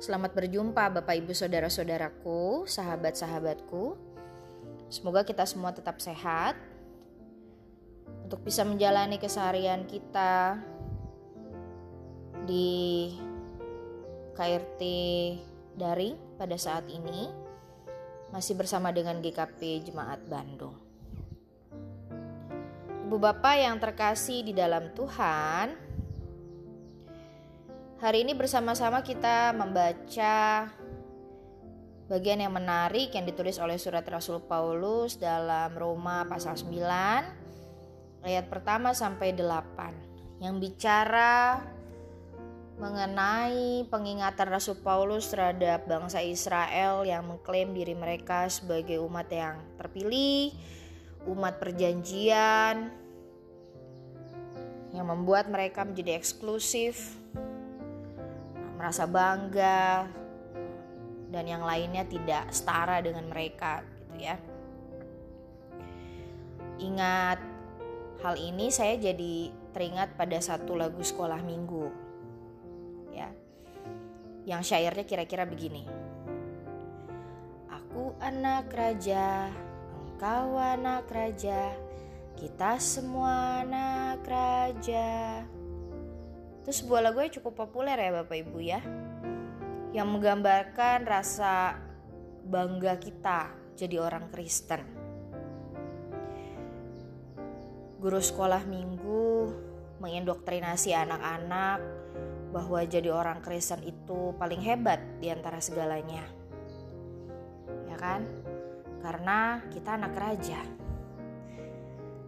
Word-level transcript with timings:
Selamat 0.00 0.32
berjumpa 0.32 0.88
Bapak 0.96 1.12
Ibu 1.12 1.36
Saudara-saudaraku, 1.36 2.64
sahabat-sahabatku. 2.64 4.00
Semoga 4.88 5.28
kita 5.28 5.44
semua 5.44 5.76
tetap 5.76 6.00
sehat 6.00 6.56
untuk 8.24 8.40
bisa 8.40 8.64
menjalani 8.64 9.20
keseharian 9.20 9.84
kita 9.84 10.56
di 12.48 13.12
KRT 14.32 14.80
daring 15.76 16.16
pada 16.40 16.56
saat 16.56 16.88
ini 16.88 17.28
masih 18.32 18.56
bersama 18.56 18.96
dengan 18.96 19.20
GKP 19.20 19.84
Jemaat 19.84 20.24
Bandung. 20.24 20.80
Ibu 23.04 23.20
Bapak 23.20 23.52
yang 23.52 23.76
terkasih 23.76 24.48
di 24.48 24.56
dalam 24.56 24.96
Tuhan, 24.96 25.89
Hari 28.00 28.24
ini 28.24 28.32
bersama-sama 28.32 29.04
kita 29.04 29.52
membaca 29.52 30.64
bagian 32.08 32.40
yang 32.40 32.56
menarik 32.56 33.12
yang 33.12 33.28
ditulis 33.28 33.60
oleh 33.60 33.76
surat 33.76 34.00
Rasul 34.08 34.40
Paulus 34.40 35.20
dalam 35.20 35.68
Roma 35.76 36.24
pasal 36.24 36.56
9 36.56 38.24
ayat 38.24 38.48
pertama 38.48 38.96
sampai 38.96 39.36
8 39.36 40.40
yang 40.40 40.56
bicara 40.56 41.60
mengenai 42.80 43.84
pengingatan 43.92 44.48
Rasul 44.48 44.80
Paulus 44.80 45.28
terhadap 45.28 45.84
bangsa 45.84 46.24
Israel 46.24 47.04
yang 47.04 47.28
mengklaim 47.28 47.76
diri 47.76 47.92
mereka 47.92 48.48
sebagai 48.48 48.96
umat 49.04 49.28
yang 49.28 49.60
terpilih, 49.76 50.56
umat 51.28 51.60
perjanjian 51.60 52.96
yang 54.96 55.04
membuat 55.04 55.52
mereka 55.52 55.84
menjadi 55.84 56.16
eksklusif 56.16 57.19
merasa 58.80 59.04
bangga 59.04 60.08
dan 61.28 61.44
yang 61.44 61.60
lainnya 61.60 62.08
tidak 62.08 62.48
setara 62.48 63.04
dengan 63.04 63.28
mereka 63.28 63.84
gitu 63.84 64.24
ya. 64.24 64.40
Ingat 66.80 67.38
hal 68.24 68.40
ini 68.40 68.72
saya 68.72 68.96
jadi 68.96 69.52
teringat 69.76 70.16
pada 70.16 70.40
satu 70.40 70.80
lagu 70.80 71.04
sekolah 71.04 71.44
minggu. 71.44 71.92
Ya. 73.12 73.28
Yang 74.48 74.72
syairnya 74.72 75.04
kira-kira 75.04 75.44
begini. 75.44 75.84
Aku 77.68 78.16
anak 78.16 78.72
raja, 78.72 79.52
engkau 79.92 80.56
anak 80.56 81.04
raja, 81.12 81.76
kita 82.40 82.80
semua 82.80 83.60
anak 83.60 84.24
raja. 84.24 85.44
Itu 86.60 86.70
sebuah 86.76 87.08
lagu 87.08 87.24
yang 87.24 87.32
cukup 87.32 87.66
populer 87.66 87.96
ya 87.96 88.10
Bapak 88.20 88.36
Ibu 88.36 88.58
ya. 88.60 88.80
Yang 89.96 90.08
menggambarkan 90.12 91.08
rasa 91.08 91.80
bangga 92.44 93.00
kita 93.00 93.52
jadi 93.80 93.96
orang 94.00 94.28
Kristen. 94.28 94.84
Guru 98.00 98.20
sekolah 98.20 98.64
minggu 98.64 99.52
mengindoktrinasi 100.00 100.96
anak-anak 100.96 101.80
bahwa 102.50 102.80
jadi 102.84 103.12
orang 103.12 103.40
Kristen 103.40 103.80
itu 103.86 104.36
paling 104.36 104.60
hebat 104.60 105.00
di 105.20 105.32
antara 105.32 105.60
segalanya. 105.60 106.24
Ya 107.88 107.96
kan? 107.96 108.24
Karena 109.00 109.64
kita 109.72 109.96
anak 109.96 110.12
raja. 110.16 110.60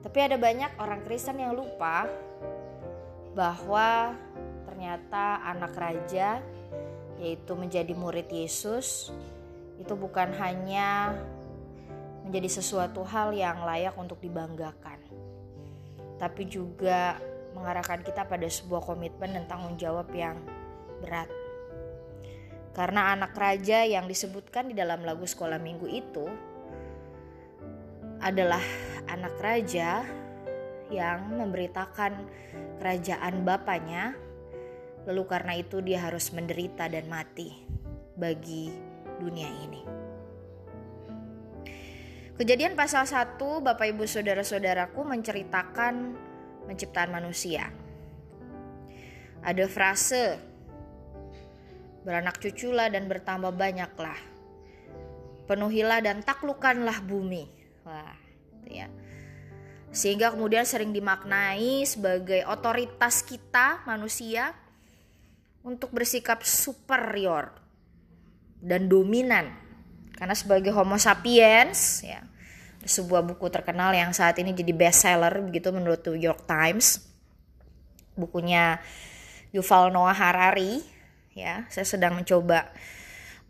Tapi 0.03 0.19
ada 0.19 0.37
banyak 0.37 0.77
orang 0.81 1.01
Kristen 1.05 1.39
yang 1.39 1.55
lupa 1.55 2.09
bahwa 3.33 4.17
ternyata 4.69 5.41
anak 5.49 5.73
raja 5.77 6.41
yaitu 7.21 7.53
menjadi 7.55 7.93
murid 7.95 8.29
Yesus 8.29 9.13
itu 9.81 9.95
bukan 9.95 10.35
hanya 10.37 11.17
menjadi 12.23 12.63
sesuatu 12.63 13.03
hal 13.03 13.35
yang 13.35 13.65
layak 13.67 13.95
untuk 13.99 14.21
dibanggakan 14.23 15.01
tapi 16.23 16.47
juga 16.47 17.19
mengarahkan 17.59 18.07
kita 18.07 18.25
pada 18.31 18.47
sebuah 18.47 18.87
komitmen 18.87 19.35
dan 19.35 19.45
tanggung 19.51 19.75
jawab 19.75 20.07
yang 20.15 20.39
berat. 21.03 21.27
Karena 22.73 23.13
anak 23.13 23.37
raja 23.37 23.85
yang 23.85 24.09
disebutkan 24.09 24.71
di 24.71 24.75
dalam 24.79 25.05
lagu 25.05 25.27
sekolah 25.27 25.59
minggu 25.59 25.85
itu 25.91 26.25
adalah 28.23 28.63
anak 29.11 29.35
raja 29.43 30.07
yang 30.93 31.41
memberitakan 31.41 32.29
kerajaan 32.79 33.43
bapaknya 33.43 34.13
Lalu 35.03 35.23
karena 35.27 35.53
itu 35.59 35.83
dia 35.83 35.99
harus 36.07 36.31
menderita 36.31 36.87
dan 36.87 37.11
mati 37.11 37.51
bagi 38.15 38.71
dunia 39.19 39.51
ini. 39.51 39.83
Kejadian 42.39 42.79
pasal 42.79 43.07
1 43.07 43.39
Bapak 43.39 43.87
Ibu 43.93 44.07
Saudara-saudaraku 44.07 45.03
menceritakan 45.03 45.95
penciptaan 46.71 47.11
manusia. 47.11 47.71
Ada 49.43 49.67
frase 49.67 50.39
beranak 52.07 52.39
cuculah 52.39 52.87
dan 52.91 53.11
bertambah 53.11 53.55
banyaklah. 53.55 54.19
Penuhilah 55.51 55.99
dan 55.99 56.23
taklukkanlah 56.23 57.03
bumi. 57.03 57.51
Wah. 57.83 58.22
Sehingga 59.93 60.33
kemudian 60.33 60.65
sering 60.65 60.91
dimaknai 60.91 61.85
sebagai 61.85 62.43
otoritas 62.49 63.21
kita 63.21 63.85
manusia 63.85 64.57
untuk 65.63 65.93
bersikap 65.93 66.43
superior 66.43 67.53
dan 68.59 68.89
dominan. 68.89 69.53
Karena 70.17 70.33
sebagai 70.33 70.73
Homo 70.73 70.97
sapiens, 70.97 72.01
ya, 72.01 72.25
sebuah 72.83 73.23
buku 73.27 73.47
terkenal 73.51 73.95
yang 73.95 74.15
saat 74.15 74.39
ini 74.43 74.55
jadi 74.55 74.73
bestseller 74.75 75.35
begitu 75.45 75.71
menurut 75.75 76.03
New 76.09 76.19
York 76.19 76.47
Times. 76.47 77.03
Bukunya 78.15 78.79
Yuval 79.53 79.93
Noah 79.93 80.17
Harari, 80.17 80.81
ya. 81.37 81.67
Saya 81.69 81.85
sedang 81.85 82.17
mencoba 82.17 82.71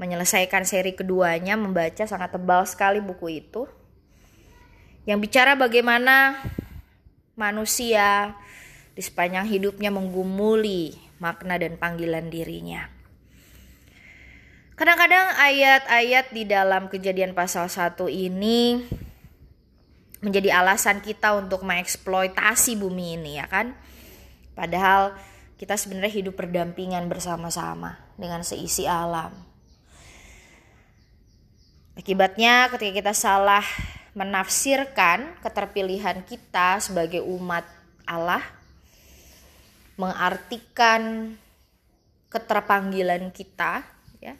menyelesaikan 0.00 0.64
seri 0.66 0.96
keduanya, 0.96 1.54
membaca 1.54 2.02
sangat 2.08 2.34
tebal 2.34 2.66
sekali 2.66 2.98
buku 2.98 3.44
itu. 3.44 3.68
Yang 5.02 5.18
bicara 5.26 5.58
bagaimana 5.58 6.38
manusia 7.34 8.38
di 8.92 9.02
sepanjang 9.02 9.48
hidupnya 9.48 9.90
menggumuli 9.90 10.94
makna 11.18 11.58
dan 11.58 11.74
panggilan 11.80 12.28
dirinya. 12.28 12.86
Kadang-kadang 14.78 15.38
ayat-ayat 15.38 16.34
di 16.34 16.42
dalam 16.42 16.90
kejadian 16.90 17.34
pasal 17.38 17.70
1 17.70 17.98
ini 18.10 18.82
menjadi 20.22 20.54
alasan 20.54 21.02
kita 21.02 21.34
untuk 21.34 21.66
mengeksploitasi 21.66 22.78
bumi 22.78 23.18
ini 23.18 23.38
ya 23.42 23.46
kan. 23.50 23.74
Padahal 24.54 25.14
kita 25.58 25.78
sebenarnya 25.78 26.14
hidup 26.14 26.34
berdampingan 26.38 27.06
bersama-sama 27.06 27.98
dengan 28.18 28.42
seisi 28.42 28.86
alam. 28.86 29.34
Akibatnya 31.94 32.72
ketika 32.72 32.92
kita 33.02 33.12
salah 33.14 33.62
menafsirkan 34.12 35.40
keterpilihan 35.40 36.20
kita 36.24 36.80
sebagai 36.84 37.24
umat 37.24 37.64
Allah, 38.04 38.44
mengartikan 39.96 41.32
keterpanggilan 42.28 43.32
kita 43.32 43.84
ya. 44.20 44.36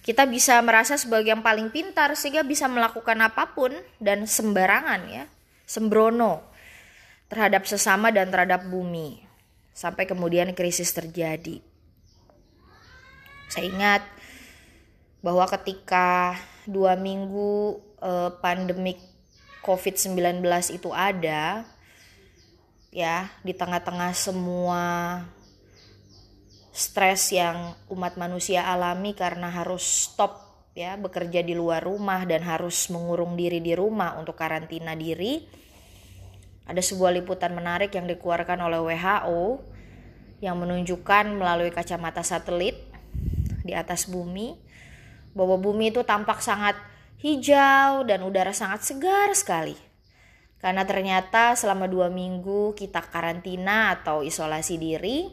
Kita 0.00 0.26
bisa 0.26 0.58
merasa 0.62 0.94
sebagai 0.98 1.30
yang 1.34 1.42
paling 1.42 1.70
pintar 1.74 2.14
sehingga 2.14 2.46
bisa 2.46 2.70
melakukan 2.70 3.18
apa 3.22 3.54
pun 3.54 3.74
dan 3.98 4.26
sembarangan 4.26 5.02
ya. 5.10 5.24
Sembrono 5.66 6.50
terhadap 7.30 7.62
sesama 7.62 8.10
dan 8.10 8.26
terhadap 8.26 8.66
bumi 8.66 9.22
sampai 9.70 10.06
kemudian 10.06 10.50
krisis 10.50 10.90
terjadi. 10.90 11.62
Saya 13.50 13.66
ingat 13.66 14.02
bahwa 15.22 15.46
ketika 15.46 16.38
dua 16.66 16.94
minggu 16.94 17.78
eh, 18.02 18.30
pandemik 18.40 18.98
COVID-19 19.60 20.40
itu 20.72 20.90
ada 20.90 21.68
ya 22.90 23.30
di 23.46 23.54
tengah-tengah 23.54 24.10
semua 24.16 24.82
stres 26.74 27.30
yang 27.30 27.76
umat 27.92 28.16
manusia 28.16 28.66
alami 28.66 29.14
karena 29.14 29.52
harus 29.52 30.10
stop 30.10 30.50
ya 30.72 30.94
bekerja 30.96 31.42
di 31.42 31.52
luar 31.52 31.82
rumah 31.82 32.24
dan 32.24 32.46
harus 32.46 32.88
mengurung 32.88 33.34
diri 33.34 33.58
di 33.60 33.74
rumah 33.74 34.16
untuk 34.18 34.38
karantina 34.38 34.94
diri. 34.94 35.44
Ada 36.70 36.80
sebuah 36.80 37.10
liputan 37.18 37.50
menarik 37.52 37.90
yang 37.92 38.06
dikeluarkan 38.06 38.58
oleh 38.62 38.78
WHO 38.78 39.42
yang 40.40 40.56
menunjukkan 40.56 41.36
melalui 41.36 41.74
kacamata 41.74 42.22
satelit 42.22 42.78
di 43.66 43.74
atas 43.74 44.08
bumi 44.08 44.56
bahwa 45.34 45.58
bumi 45.60 45.92
itu 45.92 46.00
tampak 46.06 46.40
sangat 46.40 46.78
hijau 47.20 48.08
dan 48.08 48.24
udara 48.24 48.50
sangat 48.56 48.84
segar 48.84 49.32
sekali. 49.36 49.76
Karena 50.60 50.84
ternyata 50.84 51.56
selama 51.56 51.88
dua 51.88 52.12
minggu 52.12 52.76
kita 52.76 53.00
karantina 53.08 53.96
atau 53.96 54.20
isolasi 54.20 54.76
diri, 54.76 55.28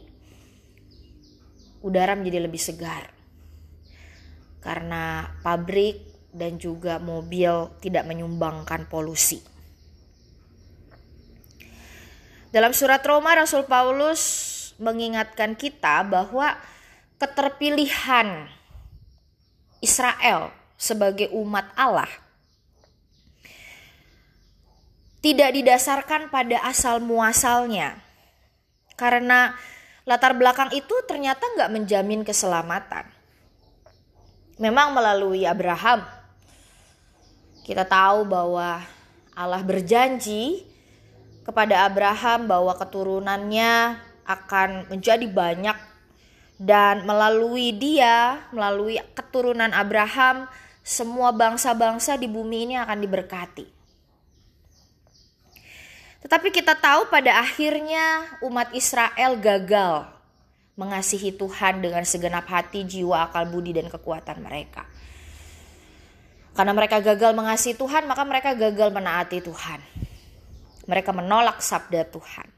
udara 1.84 2.16
menjadi 2.16 2.48
lebih 2.48 2.60
segar. 2.60 3.16
karena 4.58 5.32
pabrik 5.40 6.02
dan 6.34 6.58
juga 6.58 6.98
mobil 6.98 7.72
tidak 7.78 8.04
menyumbangkan 8.04 8.90
polusi. 8.90 9.40
Dalam 12.50 12.74
surat 12.74 13.00
Roma 13.06 13.38
Rasul 13.38 13.64
Paulus 13.70 14.22
mengingatkan 14.82 15.54
kita 15.54 16.04
bahwa 16.04 16.58
keterpilihan 17.22 18.50
Israel 19.78 20.57
sebagai 20.78 21.28
umat 21.34 21.66
Allah 21.74 22.08
tidak 25.18 25.50
didasarkan 25.54 26.30
pada 26.30 26.62
asal 26.62 27.02
muasalnya. 27.02 27.98
Karena 28.94 29.54
latar 30.06 30.34
belakang 30.34 30.70
itu 30.74 30.94
ternyata 31.06 31.42
nggak 31.58 31.72
menjamin 31.74 32.22
keselamatan. 32.22 33.06
Memang 34.58 34.90
melalui 34.90 35.46
Abraham, 35.46 36.02
kita 37.62 37.86
tahu 37.86 38.26
bahwa 38.26 38.82
Allah 39.38 39.62
berjanji 39.62 40.66
kepada 41.46 41.86
Abraham 41.86 42.50
bahwa 42.50 42.74
keturunannya 42.74 44.02
akan 44.26 44.90
menjadi 44.90 45.30
banyak 45.30 45.78
dan 46.58 47.06
melalui 47.06 47.70
dia, 47.70 48.42
melalui 48.50 48.98
keturunan 49.14 49.70
Abraham, 49.70 50.50
semua 50.88 51.36
bangsa-bangsa 51.36 52.16
di 52.16 52.24
bumi 52.24 52.64
ini 52.64 52.74
akan 52.80 52.96
diberkati. 53.04 53.66
Tetapi 56.24 56.48
kita 56.48 56.72
tahu 56.80 57.12
pada 57.12 57.44
akhirnya 57.44 58.24
umat 58.40 58.72
Israel 58.72 59.36
gagal 59.36 60.08
mengasihi 60.80 61.36
Tuhan 61.36 61.84
dengan 61.84 62.08
segenap 62.08 62.48
hati, 62.48 62.88
jiwa, 62.88 63.28
akal 63.28 63.44
budi, 63.52 63.76
dan 63.76 63.92
kekuatan 63.92 64.40
mereka. 64.40 64.88
Karena 66.56 66.72
mereka 66.72 67.04
gagal 67.04 67.36
mengasihi 67.36 67.76
Tuhan, 67.76 68.08
maka 68.08 68.24
mereka 68.24 68.56
gagal 68.56 68.88
menaati 68.88 69.44
Tuhan. 69.44 69.84
Mereka 70.88 71.12
menolak 71.12 71.60
sabda 71.60 72.08
Tuhan. 72.08 72.48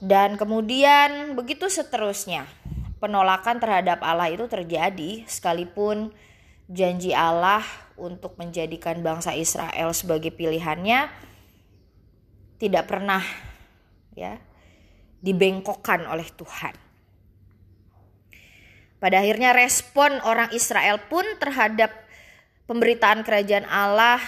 Dan 0.00 0.40
kemudian 0.40 1.36
begitu 1.36 1.68
seterusnya. 1.68 2.48
Penolakan 2.96 3.60
terhadap 3.60 4.00
Allah 4.00 4.32
itu 4.32 4.48
terjadi 4.48 5.28
sekalipun 5.28 6.16
janji 6.66 7.12
Allah 7.12 7.62
untuk 7.96 8.36
menjadikan 8.40 9.04
bangsa 9.04 9.36
Israel 9.36 9.92
sebagai 9.92 10.32
pilihannya 10.32 11.08
tidak 12.56 12.88
pernah 12.88 13.20
ya 14.16 14.40
dibengkokkan 15.20 16.08
oleh 16.08 16.24
Tuhan. 16.32 16.72
Pada 18.96 19.20
akhirnya 19.20 19.52
respon 19.52 20.24
orang 20.24 20.48
Israel 20.56 20.96
pun 21.06 21.22
terhadap 21.36 21.92
pemberitaan 22.64 23.20
kerajaan 23.22 23.68
Allah 23.68 24.18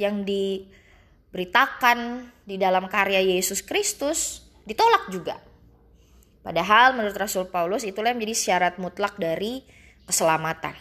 yang 0.00 0.24
diberitakan 0.24 2.24
di 2.48 2.56
dalam 2.56 2.88
karya 2.88 3.20
Yesus 3.20 3.60
Kristus 3.60 4.40
ditolak 4.64 5.12
juga. 5.12 5.36
Padahal 6.46 6.94
menurut 6.94 7.18
Rasul 7.18 7.50
Paulus 7.50 7.82
itulah 7.82 8.14
yang 8.14 8.22
menjadi 8.22 8.38
syarat 8.38 8.78
mutlak 8.78 9.18
dari 9.18 9.66
keselamatan. 10.06 10.78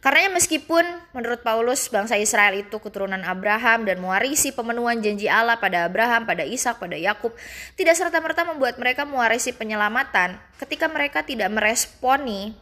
Karena 0.00 0.34
meskipun 0.34 0.82
menurut 1.14 1.44
Paulus 1.46 1.86
bangsa 1.92 2.18
Israel 2.18 2.58
itu 2.58 2.74
keturunan 2.80 3.20
Abraham 3.22 3.86
dan 3.86 4.02
mewarisi 4.02 4.50
pemenuhan 4.50 4.98
janji 4.98 5.30
Allah 5.30 5.62
pada 5.62 5.86
Abraham, 5.86 6.26
pada 6.26 6.42
Ishak, 6.42 6.82
pada 6.82 6.98
Yakub, 6.98 7.30
tidak 7.78 7.94
serta-merta 7.94 8.42
membuat 8.48 8.82
mereka 8.82 9.06
mewarisi 9.06 9.54
penyelamatan 9.54 10.42
ketika 10.58 10.90
mereka 10.90 11.22
tidak 11.22 11.52
meresponi 11.54 12.56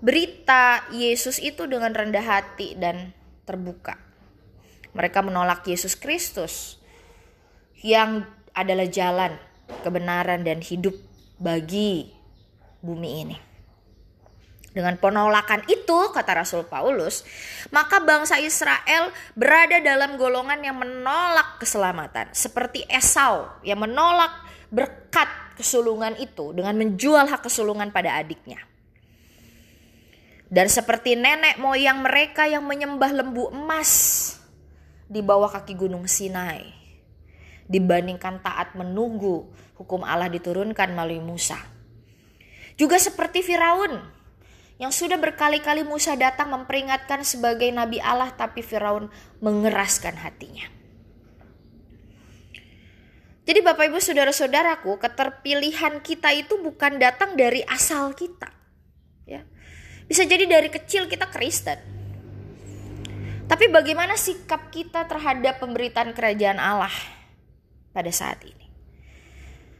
berita 0.00 0.88
Yesus 0.94 1.42
itu 1.44 1.68
dengan 1.68 1.92
rendah 1.92 2.24
hati 2.24 2.72
dan 2.78 3.12
terbuka. 3.44 4.00
Mereka 4.96 5.20
menolak 5.20 5.68
Yesus 5.68 5.92
Kristus 5.92 6.80
yang 7.84 8.24
adalah 8.56 8.88
jalan, 8.88 9.36
kebenaran 9.80 10.44
dan 10.44 10.60
hidup 10.60 10.92
bagi 11.40 12.12
bumi 12.84 13.10
ini. 13.24 13.36
Dengan 14.72 14.96
penolakan 14.96 15.68
itu, 15.68 15.98
kata 16.16 16.32
Rasul 16.32 16.64
Paulus, 16.64 17.28
maka 17.68 18.00
bangsa 18.00 18.40
Israel 18.40 19.12
berada 19.36 19.76
dalam 19.84 20.16
golongan 20.16 20.64
yang 20.64 20.80
menolak 20.80 21.60
keselamatan, 21.60 22.32
seperti 22.32 22.88
Esau 22.88 23.52
yang 23.60 23.84
menolak 23.84 24.32
berkat 24.72 25.28
kesulungan 25.60 26.16
itu 26.16 26.56
dengan 26.56 26.72
menjual 26.80 27.28
hak 27.28 27.44
kesulungan 27.44 27.92
pada 27.92 28.16
adiknya. 28.16 28.64
Dan 30.48 30.72
seperti 30.72 31.20
nenek 31.20 31.60
moyang 31.60 32.00
mereka 32.00 32.48
yang 32.48 32.64
menyembah 32.64 33.12
lembu 33.12 33.52
emas 33.52 34.36
di 35.04 35.20
bawah 35.20 35.52
kaki 35.52 35.76
gunung 35.76 36.08
Sinai, 36.08 36.72
dibandingkan 37.72 38.44
taat 38.44 38.76
menunggu 38.76 39.48
hukum 39.80 40.04
Allah 40.04 40.28
diturunkan 40.28 40.92
melalui 40.92 41.24
Musa. 41.24 41.56
Juga 42.76 43.00
seperti 43.00 43.40
Firaun 43.40 43.96
yang 44.76 44.92
sudah 44.92 45.16
berkali-kali 45.16 45.80
Musa 45.86 46.12
datang 46.18 46.52
memperingatkan 46.52 47.24
sebagai 47.24 47.72
nabi 47.72 47.96
Allah 48.04 48.28
tapi 48.36 48.60
Firaun 48.60 49.08
mengeraskan 49.40 50.20
hatinya. 50.20 50.68
Jadi 53.42 53.58
Bapak 53.58 53.90
Ibu 53.90 53.98
Saudara-saudaraku, 53.98 55.02
keterpilihan 55.02 55.98
kita 55.98 56.30
itu 56.30 56.62
bukan 56.62 57.02
datang 57.02 57.34
dari 57.34 57.66
asal 57.66 58.14
kita. 58.14 58.54
Ya. 59.26 59.42
Bisa 60.06 60.22
jadi 60.22 60.46
dari 60.46 60.70
kecil 60.70 61.10
kita 61.10 61.26
Kristen. 61.26 61.74
Tapi 63.50 63.66
bagaimana 63.66 64.14
sikap 64.14 64.70
kita 64.70 65.10
terhadap 65.10 65.58
pemberitaan 65.58 66.14
kerajaan 66.14 66.62
Allah 66.62 66.94
pada 67.92 68.10
saat 68.10 68.40
ini? 68.42 68.66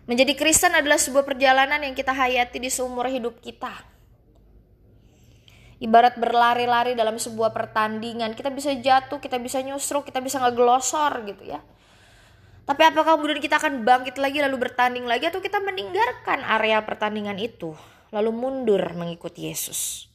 Menjadi 0.06 0.36
Kristen 0.36 0.76
adalah 0.76 1.00
sebuah 1.00 1.24
perjalanan 1.24 1.80
yang 1.80 1.96
kita 1.96 2.12
hayati 2.12 2.60
di 2.60 2.68
seumur 2.68 3.08
hidup 3.08 3.40
kita. 3.40 3.72
Ibarat 5.82 6.14
berlari-lari 6.14 6.94
dalam 6.94 7.18
sebuah 7.18 7.50
pertandingan, 7.50 8.38
kita 8.38 8.54
bisa 8.54 8.70
jatuh, 8.76 9.18
kita 9.18 9.40
bisa 9.42 9.58
nyusruk, 9.64 10.06
kita 10.06 10.22
bisa 10.22 10.38
ngeglosor 10.38 11.26
gitu 11.26 11.42
ya. 11.48 11.58
Tapi 12.62 12.82
apakah 12.86 13.18
kemudian 13.18 13.42
kita 13.42 13.58
akan 13.58 13.82
bangkit 13.82 14.22
lagi 14.22 14.38
lalu 14.38 14.68
bertanding 14.68 15.02
lagi 15.02 15.26
atau 15.26 15.42
kita 15.42 15.58
meninggalkan 15.58 16.46
area 16.46 16.78
pertandingan 16.86 17.34
itu 17.42 17.74
lalu 18.14 18.30
mundur 18.30 18.82
mengikuti 18.94 19.50
Yesus? 19.50 20.11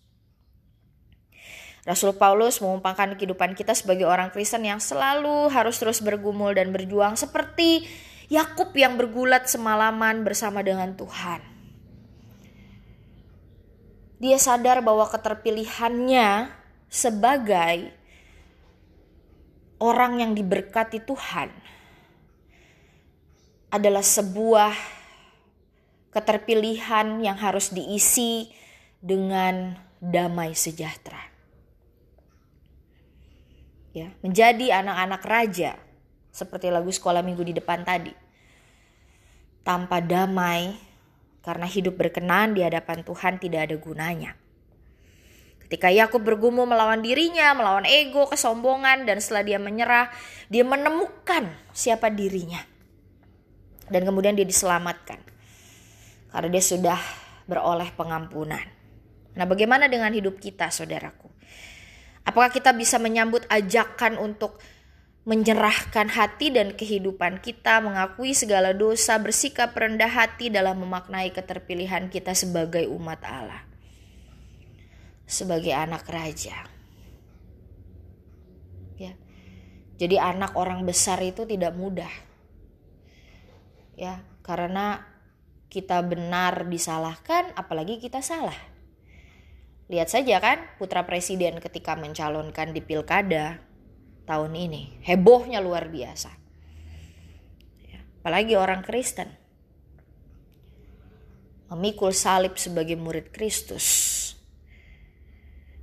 Rasul 1.87 2.19
Paulus 2.19 2.59
mengumpangkan 2.59 3.15
kehidupan 3.15 3.55
kita 3.55 3.71
sebagai 3.71 4.03
orang 4.03 4.27
Kristen 4.27 4.67
yang 4.67 4.83
selalu 4.83 5.47
harus 5.47 5.79
terus 5.79 6.03
bergumul 6.03 6.51
dan 6.51 6.75
berjuang 6.75 7.15
seperti 7.15 7.87
Yakub 8.27 8.75
yang 8.75 8.99
bergulat 8.99 9.47
semalaman 9.47 10.27
bersama 10.27 10.59
dengan 10.59 10.91
Tuhan. 10.99 11.39
Dia 14.19 14.35
sadar 14.35 14.83
bahwa 14.83 15.07
keterpilihannya 15.07 16.51
sebagai 16.91 17.95
orang 19.79 20.19
yang 20.19 20.31
diberkati 20.35 20.99
Tuhan 21.07 21.55
adalah 23.71 24.03
sebuah 24.03 24.75
keterpilihan 26.11 27.23
yang 27.23 27.39
harus 27.39 27.71
diisi 27.71 28.51
dengan 28.99 29.79
damai 30.03 30.51
sejahtera. 30.51 31.36
Ya, 33.97 34.13
menjadi 34.21 34.77
anak-anak 34.77 35.25
raja 35.25 35.73
seperti 36.29 36.69
lagu 36.69 36.93
sekolah 36.93 37.25
minggu 37.25 37.41
di 37.41 37.57
depan 37.57 37.81
tadi. 37.81 38.13
Tanpa 39.65 40.05
damai, 40.05 40.77
karena 41.41 41.65
hidup 41.65 41.97
berkenan 41.97 42.53
di 42.53 42.61
hadapan 42.61 43.01
Tuhan 43.01 43.41
tidak 43.41 43.65
ada 43.65 43.75
gunanya. 43.81 44.37
Ketika 45.65 45.89
Yakub 45.89 46.21
bergumul 46.21 46.69
melawan 46.69 47.01
dirinya, 47.01 47.57
melawan 47.57 47.89
ego, 47.89 48.29
kesombongan, 48.29 49.09
dan 49.09 49.17
setelah 49.17 49.43
dia 49.49 49.57
menyerah, 49.57 50.13
dia 50.45 50.61
menemukan 50.61 51.49
siapa 51.73 52.13
dirinya. 52.13 52.61
Dan 53.89 54.05
kemudian 54.05 54.37
dia 54.37 54.45
diselamatkan. 54.45 55.17
Karena 56.29 56.49
dia 56.53 56.61
sudah 56.61 57.01
beroleh 57.49 57.89
pengampunan. 57.97 58.61
Nah 59.33 59.45
bagaimana 59.49 59.89
dengan 59.89 60.13
hidup 60.13 60.37
kita 60.37 60.69
saudaraku? 60.69 61.33
Apakah 62.27 62.51
kita 62.51 62.75
bisa 62.75 62.99
menyambut 62.99 63.47
ajakan 63.47 64.19
untuk 64.19 64.59
menyerahkan 65.27 66.11
hati 66.11 66.51
dan 66.51 66.75
kehidupan 66.75 67.39
kita, 67.39 67.79
mengakui 67.79 68.35
segala 68.35 68.75
dosa, 68.75 69.19
bersikap 69.19 69.75
rendah 69.75 70.11
hati 70.11 70.51
dalam 70.51 70.79
memaknai 70.83 71.31
keterpilihan 71.35 72.07
kita 72.11 72.35
sebagai 72.35 72.87
umat 72.91 73.23
Allah, 73.27 73.63
sebagai 75.27 75.71
anak 75.71 76.03
raja. 76.07 76.67
Ya, 78.95 79.15
jadi 79.99 80.19
anak 80.19 80.55
orang 80.55 80.87
besar 80.87 81.19
itu 81.23 81.43
tidak 81.43 81.75
mudah, 81.75 82.11
ya, 83.99 84.23
karena 84.47 85.03
kita 85.67 85.99
benar 86.07 86.67
disalahkan, 86.71 87.51
apalagi 87.59 87.99
kita 87.99 88.23
salah. 88.23 88.76
Lihat 89.87 90.11
saja 90.11 90.43
kan 90.43 90.67
putra 90.75 91.07
presiden 91.07 91.63
ketika 91.63 91.95
mencalonkan 91.95 92.75
di 92.75 92.83
pilkada 92.83 93.63
tahun 94.27 94.51
ini. 94.51 94.99
Hebohnya 94.99 95.63
luar 95.63 95.87
biasa. 95.87 96.31
Ya, 97.87 98.03
apalagi 98.19 98.59
orang 98.59 98.83
Kristen. 98.83 99.31
Memikul 101.71 102.11
salib 102.11 102.59
sebagai 102.59 102.99
murid 102.99 103.31
Kristus. 103.31 103.87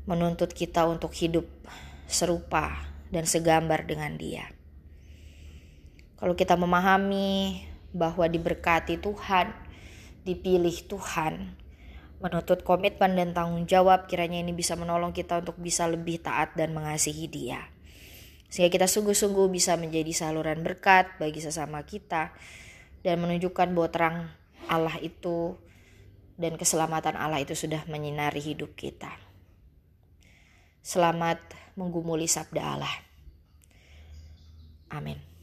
Menuntut 0.04 0.52
kita 0.52 0.84
untuk 0.84 1.16
hidup 1.16 1.49
serupa 2.04 2.84
dan 3.08 3.25
segambar 3.25 3.88
dengan 3.88 4.20
dia. 4.20 4.52
Kalau 6.20 6.37
kita 6.37 6.56
memahami 6.61 7.64
bahwa 7.92 8.28
diberkati 8.28 9.00
Tuhan, 9.00 9.52
dipilih 10.28 10.88
Tuhan, 10.88 11.56
menuntut 12.25 12.64
komitmen 12.64 13.21
dan 13.21 13.37
tanggung 13.37 13.69
jawab 13.69 14.09
kiranya 14.09 14.40
ini 14.40 14.57
bisa 14.57 14.73
menolong 14.81 15.12
kita 15.12 15.45
untuk 15.45 15.61
bisa 15.61 15.85
lebih 15.85 16.25
taat 16.25 16.57
dan 16.57 16.73
mengasihi 16.73 17.28
dia. 17.28 17.69
Sehingga 18.49 18.73
kita 18.73 18.88
sungguh-sungguh 18.88 19.52
bisa 19.52 19.76
menjadi 19.76 20.09
saluran 20.16 20.64
berkat 20.64 21.21
bagi 21.21 21.45
sesama 21.45 21.85
kita 21.85 22.33
dan 23.04 23.21
menunjukkan 23.21 23.76
bahwa 23.76 23.88
terang 23.93 24.16
Allah 24.73 24.97
itu 25.04 25.61
dan 26.40 26.57
keselamatan 26.57 27.21
Allah 27.21 27.45
itu 27.45 27.52
sudah 27.52 27.85
menyinari 27.85 28.40
hidup 28.40 28.73
kita. 28.73 29.12
Selamat 30.81 31.45
menggumuli 31.76 32.25
sabda 32.25 32.62
Allah. 32.64 32.95
Amin. 34.88 35.33